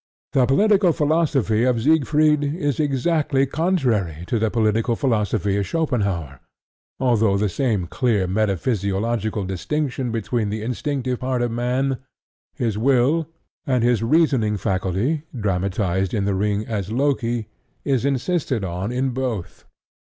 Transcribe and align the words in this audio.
The 0.33 0.47
political 0.47 0.93
philosophy 0.93 1.61
of 1.63 1.83
Siegfried 1.83 2.43
is 2.43 2.79
exactly 2.79 3.45
contrary 3.45 4.23
to 4.29 4.39
the 4.39 4.49
political 4.49 4.95
philosophy 4.95 5.57
of 5.57 5.67
Schopenhaur, 5.67 6.39
although 6.99 7.37
the 7.37 7.47
same 7.47 7.85
clear 7.85 8.27
metaphysiological 8.27 9.45
distinction 9.45 10.11
between 10.11 10.49
the 10.49 10.63
instinctive 10.63 11.19
part 11.19 11.43
of 11.43 11.51
man 11.51 11.99
(his 12.55 12.79
Will) 12.79 13.27
and 13.67 13.83
his 13.83 14.01
reasoning 14.01 14.57
faculty 14.57 15.21
(dramatized 15.39 16.15
in 16.15 16.25
The 16.25 16.33
Ring 16.33 16.65
as 16.65 16.91
Loki) 16.91 17.47
is 17.85 18.03
insisted 18.03 18.63
on 18.63 18.91
in 18.91 19.11
both. 19.11 19.65